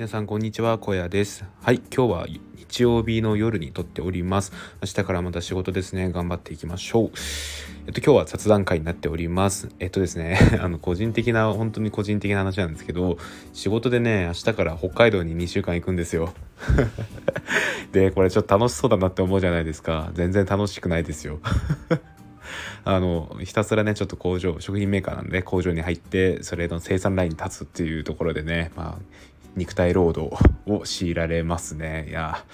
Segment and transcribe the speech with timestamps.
[0.00, 1.44] 皆さんこんにちは小屋です。
[1.60, 2.26] はい今日は
[2.56, 4.50] 日曜日の夜に撮っております。
[4.80, 6.10] 明日からまた仕事ですね。
[6.10, 7.10] 頑張っていきましょう。
[7.86, 9.68] えっと今日は雑談会になっております。
[9.78, 13.18] えっとですね あの個人的な本当に個人的な話なんですけど
[13.52, 16.32] 仕事でね明日から北海道に2週間行くんですよ。
[17.92, 20.12] でこれちょっと楽しそうだなって思うじゃないですか。
[20.14, 21.40] 全然楽しくないですよ。
[22.84, 29.20] あのひたすらねちょっと工場食品メーカーなんで工場に入ってそれの生産ラインに立つっていうところでねまあ
[29.56, 30.34] 肉体労働
[30.66, 32.06] を強いられますね。
[32.08, 32.44] いや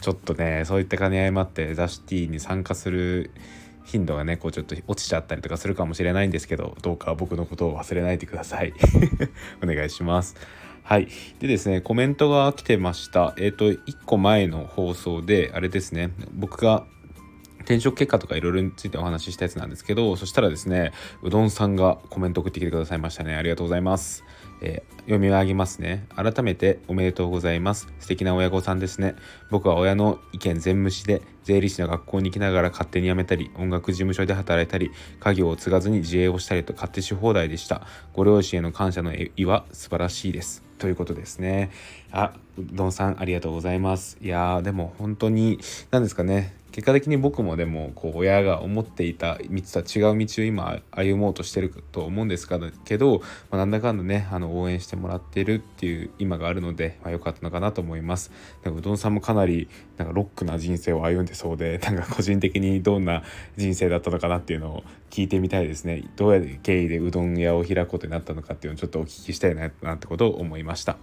[0.00, 3.30] ちょっとねそういった兼ね合いもあってザ・シティに参加する
[3.84, 8.72] 頻度がねこうちょっと落ちちゃったりとかするかもしれないんですけどどうか僕のことを忘れないでください。
[9.62, 10.36] お願いします。
[10.82, 11.08] はい。
[11.38, 13.34] でですねコメントが来てました。
[13.38, 16.84] えっ、ー、と1個前の放送であれですね僕が
[17.60, 23.34] 転職結果とかいろいろについてお話ししたやつなんですけどそしたらですねうどんさんがコメント送ってきてくださいましたね。
[23.34, 24.24] ありがとうございます。
[24.62, 26.06] えー、読み上げますね。
[26.14, 27.88] 改めておめでとうございます。
[27.98, 29.16] 素敵な親御さんですね。
[29.50, 37.86] 僕は親の意見全無視で、税理士の学校に行きながら勝手に辞めたり、音楽事務所で働いたり、家業を継がずに自営をしたりと勝手し放題でした。
[38.14, 40.62] ご両親への感謝の意は素晴らしいです。
[40.78, 41.70] ということですね。
[42.12, 44.18] あ、どんさんありがとうございます。
[44.20, 45.58] いやー、でも本当に、
[45.90, 46.62] 何ですかね。
[46.72, 52.48] 結果的に僕もでもこう親が思っていた道とは違う道を今歩もうとしてると思うんです
[52.84, 58.32] けど、まあ、なんだかんだねあの応援してもらってるっていう今があるので、まあ、良かったのかなと思います
[58.64, 63.22] なんかうどんさんもかなりなんかロックな人生を歩んでそうで なんか個人的にどんな
[63.58, 70.96] 人生だったのかなっていうのを聞いてみたいですねどうやって経緯でうどん屋を開くことになったのかっていうのをちょっとお聞きしたいななんてことを思いました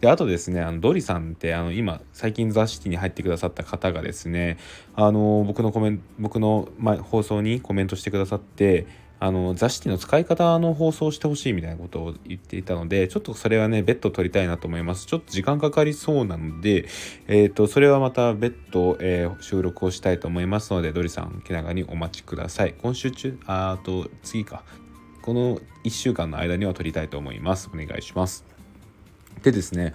[0.00, 4.56] であとですねあのドリさんってあの今最近ザ・シティに入ってくださった方がですね
[4.94, 8.86] あの僕のコメント僕の、ま、放送にコメントしてくださって
[9.18, 15.06] あのザ・シティの使い方の放送してほしいみたいなことを言っていたのでちょっとそれはね別途取りたいなと思います。
[15.06, 16.86] ちょっと時間かかりそうなので
[17.26, 22.74] えっ、ー、とそれはまた別途、えー、収録をしたいと思いますのでドリさん気長にお待ちください。
[22.80, 24.62] 今週中あと次か。
[25.22, 27.68] この1週間の間には撮りたいと思います。
[27.74, 28.56] お願いします。
[29.42, 29.94] でですね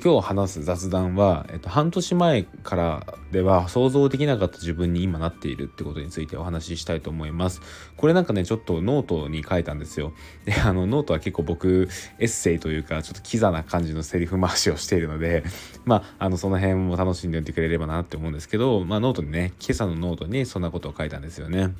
[0.00, 7.60] 今日話す雑談は、えっと、半年前からでは想像できなかった自分に今なっているってことについてお話ししたいと思います。
[7.96, 10.12] これなんかね、ちょっとノートに書いたんですよ。
[10.44, 11.88] で、あの、ノートは結構僕、
[12.18, 15.44] エッセイというか、ちょっとキザな感じのセリフ回しをしているので、
[15.84, 21.74] まあ、あの、その辺も楽しんでおいてくれればなって思うんですけど、まあ、ノートにね、今朝のノートにそんなことを書いたんですよね。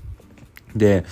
[0.76, 1.04] で、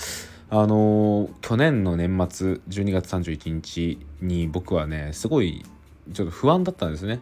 [0.55, 5.65] あの去年の年末12月31日に僕はねすごい
[6.13, 7.21] ちょっと不安だったんですね。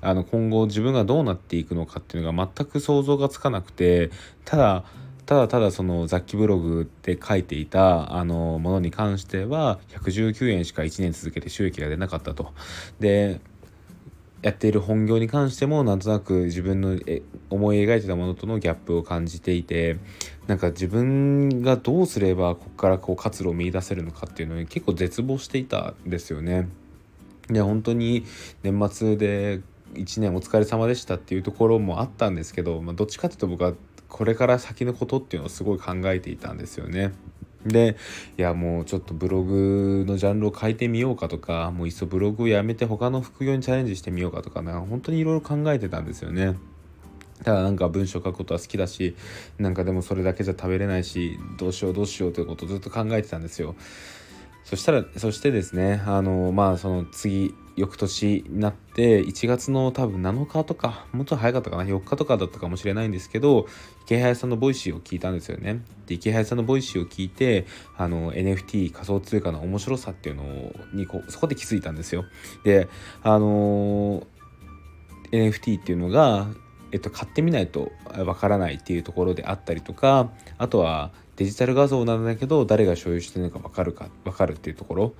[0.00, 4.10] あの今後自分がどうなっていくのかっていうのが全く想像がつかなくて
[4.44, 4.84] ただ
[5.26, 12.52] ただただその雑記ブログで書いていたあのものに関しては119円しか1年続けて収益が出なかったと。
[12.98, 13.40] で
[14.42, 16.98] やっている本業に関してもなんとなく自分の
[17.50, 19.98] 思い描いてたものとのギャップを感じていて
[20.46, 26.68] なんか自分がどうすればここからこう活路を見いだせるのかっていうのに結構絶望していたんですよね。
[27.50, 28.24] で本当に
[28.62, 29.60] 年末で
[29.94, 33.74] 1年お疲れ様でしたっていうところもあったんですけど、まあ、どっちかっていうと僕は
[34.08, 37.12] これから先のことっていうのをすごい考えていたんですよね。
[37.66, 37.96] で
[38.38, 46.56] いやもうちょっとブログのジャンルを変えてみようかとかもういっそブログをやめて他の副業にチャレンジしてみようかとかな本当にいろいろ考えてたんですよね。
[47.44, 49.16] ただなんか文章書くことは好きだし
[49.58, 53.74] なんかでもそれだけじゃ食べれないしどうしようどうしようということをずっと考えてたんですよ。
[54.64, 63.66] そしたらそしてですねあのまあその次翌年になって1月の多分7日とかもっと早かったかな4日とかだったかもしれないんですけど
[64.04, 65.80] イケハヤさんの Voicy を聞いたんですよね。
[66.06, 67.66] でイケハヤさんの Voicy を聞いて
[67.96, 70.44] あの NFT 仮想通貨の面白さっていうの
[70.92, 72.24] にこうそこで気づいたんですよ。
[72.64, 72.88] で
[73.22, 74.26] あの
[75.32, 76.48] NFT っていうのが
[76.92, 77.92] えっと、買ってみないと
[78.26, 85.14] わからないっていうところであったりとかあとはデジタル画像なんだけど誰が所有してるのか分かるか分かるっていうところ。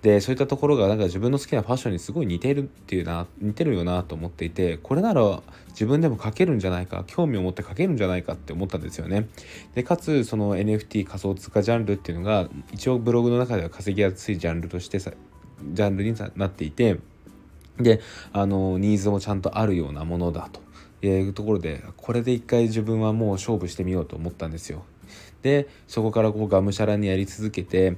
[0.00, 9.28] でそういったところがなんか自分の好きなファッションにすごい似てるっていうな似てるよなと思っていてこれなら自分でも描けるんじゃないか興味を持って描けるんじゃないかって思ったんですよね。
[9.74, 15.12] でかつその NFT 仮想通貨ジャンルっていうのが一応ブログの中では稼ぎやすいジャンルとしてさ
[15.74, 16.98] ジャンルになっていて
[17.78, 18.00] で
[18.32, 20.65] あのニーズもちゃんとあるようなものだと。
[21.10, 24.84] いうところでこれで一回自分はもう勝負してみようと思ったんですよ。
[25.42, 27.96] でそこからこうがむしゃらにやり続けて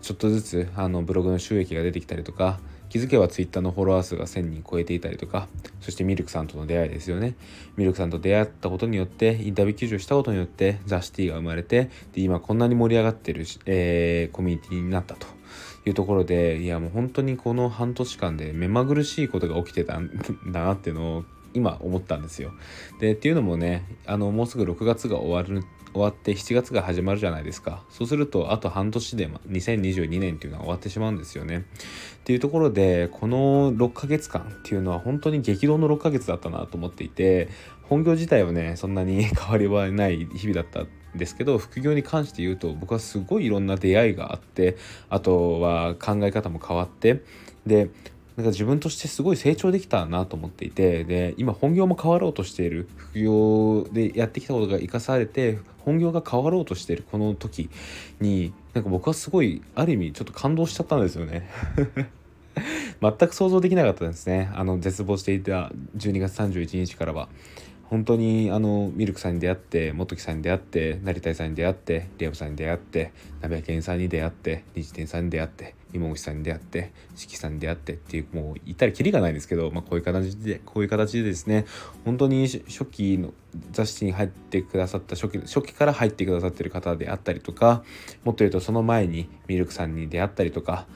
[0.00, 2.58] ちょっとずつあのブログの収益が出てきたりとか
[2.88, 5.48] 気づけば Twitter のフォロワー数が1000人超えていたりとか
[5.80, 7.34] そしてミルクさんとの出会いですよね。
[7.76, 15.26] ミルクさんと出会ったことによってインタビュー記事をしたことによってザ・シティが生まれてで今こんなに盛り上がってる、えー、コミュニティになったと。
[15.84, 20.10] いうところでいやもう本当にこの半年間で目まぐるしいことが起きてたん
[20.48, 21.24] だなっていうのを
[21.56, 22.52] 今思ったんですよ。
[23.00, 25.64] でっていうのもねあのもうすぐ6月が終わる
[25.96, 31.62] 終わって7月が始まるじゃないですかそうするとあと半年で2022年っていうのは終わってしまうんですよねっ
[32.24, 37.48] ていうところでこの6ヶ月間っていうのは本当に激動の6ヶ月だったなと思っていて
[37.84, 44.76] 本業自体はねそんなに 変わりはない日々だったんですけど副業に関して言うと僕はすごいいろんな出会いがあって
[45.08, 47.22] あとは考え方も変わって
[47.66, 47.88] で
[48.36, 52.86] なんか自分としてすごい成長できたなと思っていてで今本業も変わろうとしている。
[52.96, 57.04] 副業でやってきたことが生かされて本業が変わろうとしている。
[57.10, 57.70] この時
[58.20, 61.48] になんか僕はすごいある意味ちょっと感動しちゃったんですよね。
[63.00, 64.50] 全く想像できなかったですね。
[64.54, 67.28] あの絶望していた12月31日からは。
[67.84, 81.66] 本当にあのミルクさんに出会って元木さんに出会って成田さんに出会ってリアブさんに出会って鍋焼健さんに出会って日天さんに出会って芋虫さんに出会って四季さんに出会ってっていうもう言ったらきりがないですけど、まあ、こういう形でこういう形でですね
[82.04, 83.32] 本当に初期の
[83.72, 87.82] 雑誌に入ってくださった初期初期から入ってくださってる方であったりとか
[88.24, 90.86] もっと言うとその前にミルクさんに出会ったりとか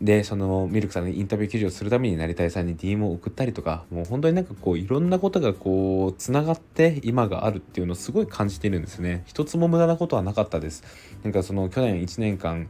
[0.00, 9.22] でそのミルクさんにインタビュー記事をするために成田さんに DM を送ったりとかもう本当になんかこういろんなことがこうつながって今があるっていうのをすごい感じてるんですね。
[9.26, 10.82] 一つも無駄なことはなかったです。
[11.22, 12.68] なんかその去年1年間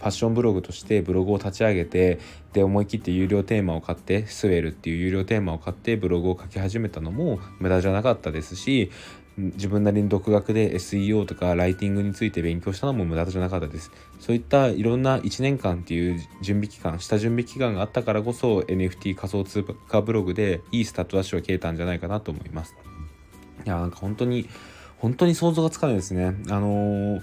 [0.00, 2.18] ファッションブログとしてブログを立ち上げて
[2.54, 8.90] で思い切って有料テーマを買ってスウェルっていう有料テーマを買ってブログを書き始めたのも無駄じゃなかったですし
[9.36, 13.90] 自分なりに独学で SEO とかライティングについて勉強したのも無駄じゃなかったです。
[14.18, 22.74] そういったいろんな1年間っていう準備期間下準備期間があったからこそ NFT 仮想通貨ブログでいいスタートダッシュを切れたんじゃないかなと思います。
[23.64, 24.48] いやなんか本当に
[24.98, 26.36] 本当に想像がつかないですね。
[26.50, 27.22] あのー、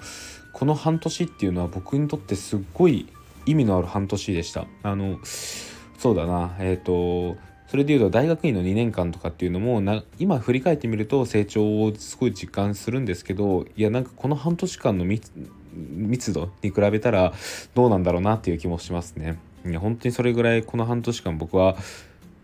[0.58, 3.08] この半年っていうのは僕にとってすっごい
[3.46, 17.34] 意味のある半年でしたあのそうだなえっ、ー、とそれでいうと大学院の2年間とかっていうのもな今振り返ってみると成長をすごい実感するんですけどいやなんかこの半年間の密度に比べたら
[17.76, 19.38] どうなんだろうなっていう気もしますね。
[19.64, 21.78] いや本当にそれぐらいこの半年間僕は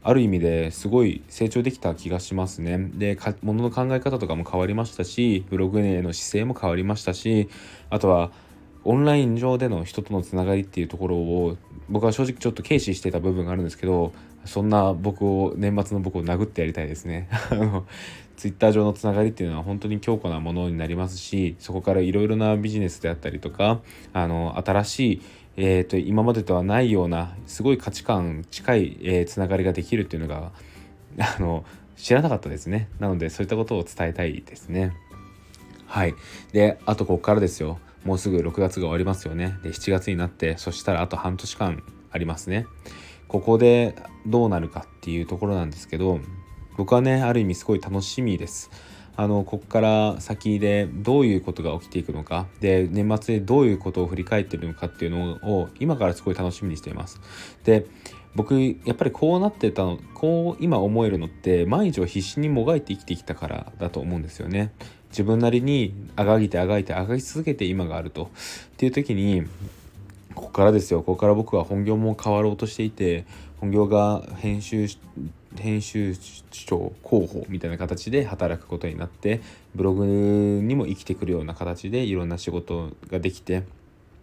[0.03, 2.91] ある意味ですごい成長できた気がしますね。
[2.93, 7.49] で、ものの考え方とかも変わりましたし、ブログへの姿勢も変わりましたし、
[7.89, 8.31] あとは
[8.85, 11.57] オンライン上での人とのつながりっていうところを
[11.89, 14.13] 僕は正直ちょっと軽視してた部分があるんですけど
[14.45, 17.29] そんな僕を年末の僕を殴ってやりたいですね。
[18.35, 23.79] ツイッター上のつながりっていうのは本当に強固なものになりますしそこからいろいろなビジネスであったりとか
[24.11, 25.21] あの新しい
[25.55, 30.51] えーと、今までとはないようなすごい価値観近い、えー、つながりができるっていうのが
[31.19, 31.63] あの
[31.95, 32.89] 知らなかったですね。
[32.99, 34.93] なのでそういったことを伝えたいですね。
[35.85, 36.15] はい。
[36.51, 37.79] であとここからですよ。
[38.03, 39.55] もうすぐ6月が終わりますよね。
[39.61, 42.65] で7月になってそしたらあと半年間ありますね。
[43.33, 43.95] ここで
[44.27, 46.19] どうなるかっていうところなんですけど
[46.77, 48.69] 僕はねある意味すごい楽しみです。
[49.15, 52.45] あのここから先でどういうことが起きていくのか。
[52.59, 57.19] で年末でどういうことを振り返ってるのかっていうのを今からすごい楽しみにしています。
[57.63, 57.87] で
[58.35, 64.71] 僕やっぱりこうなってたのこう今思えるのって毎日を必死にもがいて生きてきたからだと思うんですよね。
[65.09, 68.25] 自分なりにあがいてあがいてあがき続けて今があると。
[68.25, 68.27] っ
[68.77, 69.41] ていう時に
[70.53, 70.99] からですよ。
[70.99, 73.25] ここから僕は本業も変わろうとしていて
[73.59, 74.87] 本業が編集
[75.57, 76.15] 編集
[76.51, 79.41] 長候補みたいな形で働くことになって
[79.75, 83.63] ブログにも生きてくるような形でいろんな仕事ができて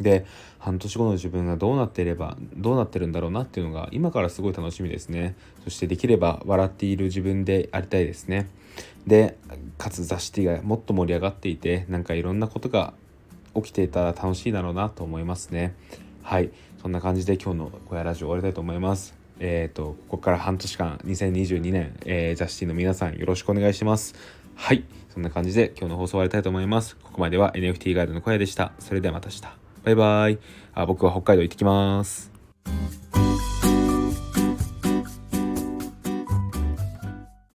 [0.01, 0.27] で
[0.59, 5.37] 半年後の自分がどうなっていればどうなってるんだろうなっていうのが今からすごい楽しみですね。
[5.65, 8.49] そしてできれば笑っている自分でありたいですね。
[9.07, 9.37] で
[9.79, 12.95] かつ雑誌がもっと盛り上がっていてなんかいろんなことが
[13.55, 15.75] 起きていたら楽しいだろうなと思いますね。
[16.23, 16.51] はい。
[16.81, 19.15] そんな感じで今日の小屋ラジオ終わりたいと思います。
[19.39, 24.15] えっ、ー、とここから半年間2022年、えー、ジャスティンの皆さんよろしくお願いします。
[24.55, 24.85] はい。
[25.09, 26.97] そんな感じで今日の放送終わりたいと思います。
[26.97, 28.73] ここまでは NFT ガイドの小屋でした。
[28.79, 29.43] それではまた明日。
[29.85, 30.39] バイバイ。
[30.75, 32.31] あ僕は北海道行ってきます。